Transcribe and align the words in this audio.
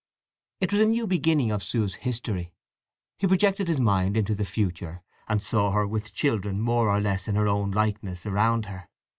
It 0.61 0.71
was 0.71 0.81
a 0.81 0.85
new 0.87 1.05
beginning 1.05 1.51
of 1.51 1.61
Sue's 1.61 1.93
history. 2.01 2.55
He 3.19 3.27
projected 3.27 3.67
his 3.67 3.79
mind 3.79 4.17
into 4.17 4.33
the 4.33 4.43
future, 4.43 5.03
and 5.29 5.43
saw 5.43 5.69
her 5.73 5.85
with 5.87 6.11
children 6.11 6.59
more 6.59 6.89
or 6.89 6.99
less 6.99 7.27
in 7.27 7.35
her 7.35 7.47
own 7.47 7.69
likeness 7.69 8.25
around 8.25 8.65
her. 8.65 8.89